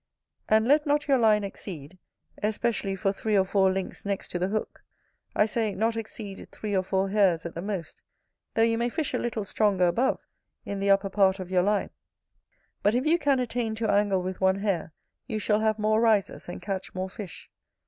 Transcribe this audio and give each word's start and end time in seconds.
And 0.49 0.67
let 0.67 0.87
not 0.87 1.07
your 1.07 1.19
line 1.19 1.43
exceed, 1.43 1.99
especially 2.41 2.95
for 2.95 3.13
three 3.13 3.37
or 3.37 3.45
four 3.45 3.71
links 3.71 4.03
next 4.03 4.29
to 4.29 4.39
the 4.39 4.47
hook, 4.47 4.83
I 5.35 5.45
say, 5.45 5.75
not 5.75 5.95
exceed 5.95 6.49
three 6.51 6.75
or 6.75 6.81
four 6.81 7.09
hairs 7.09 7.45
at 7.45 7.53
the 7.53 7.61
most; 7.61 8.01
though 8.55 8.63
you 8.63 8.79
may 8.79 8.89
fish 8.89 9.13
a 9.13 9.19
little 9.19 9.43
stronger 9.43 9.85
above, 9.85 10.25
in 10.65 10.79
the 10.79 10.89
upper 10.89 11.11
part 11.11 11.39
of 11.39 11.51
your 11.51 11.61
line: 11.61 11.91
but 12.81 12.95
if 12.95 13.05
you 13.05 13.19
can 13.19 13.39
attain 13.39 13.75
to 13.75 13.91
angle 13.91 14.23
with 14.23 14.41
one 14.41 14.55
hair, 14.61 14.91
you 15.27 15.37
shall 15.37 15.59
have 15.59 15.77
more 15.77 16.01
rises, 16.01 16.49
and 16.49 16.63
catch 16.63 16.95
more 16.95 17.07
fish. 17.07 17.51